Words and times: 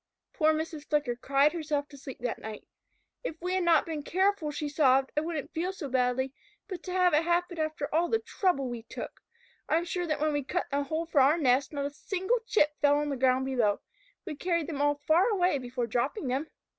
Poor 0.33 0.51
Mrs. 0.51 0.85
Flicker 0.89 1.15
cried 1.15 1.53
herself 1.53 1.87
to 1.87 1.95
sleep 1.95 2.17
that 2.21 2.39
night. 2.39 2.67
"If 3.23 3.35
we 3.39 3.53
had 3.53 3.63
not 3.63 3.85
been 3.85 4.01
careful," 4.01 4.49
she 4.49 4.67
sobbed, 4.67 5.11
"I 5.15 5.21
wouldn't 5.21 5.53
feel 5.53 5.71
so 5.71 5.89
badly, 5.89 6.33
but 6.67 6.81
to 6.85 6.91
have 6.91 7.13
it 7.13 7.21
happen 7.23 7.59
after 7.59 7.87
all 7.93 8.09
the 8.09 8.17
trouble 8.17 8.67
we 8.67 8.81
took! 8.81 9.21
I 9.69 9.75
am 9.77 9.85
sure 9.85 10.07
that 10.07 10.19
when 10.19 10.33
we 10.33 10.43
cut 10.43 10.65
the 10.71 10.81
hole 10.85 11.05
for 11.05 11.21
our 11.21 11.37
nest, 11.37 11.71
not 11.71 11.85
a 11.85 11.91
single 11.91 12.39
chip 12.47 12.71
fell 12.81 13.03
to 13.03 13.07
the 13.11 13.15
ground 13.15 13.45
below. 13.45 13.79
We 14.25 14.35
carried 14.35 14.65
them 14.65 14.81
all 14.81 14.95
far 14.95 15.29
away 15.29 15.59
before 15.59 15.85
dropping 15.85 16.29
them. 16.29 16.47